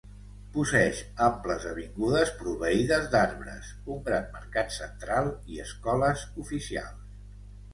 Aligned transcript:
Posseeix 0.53 1.01
amples 1.25 1.67
avingudes 1.71 2.31
proveïdes 2.39 3.05
d'arbres, 3.17 3.69
un 3.97 4.01
gran 4.09 4.25
mercat 4.39 4.75
central, 4.79 5.31
i 5.57 5.63
escoles 5.67 6.25
oficials. 6.47 7.07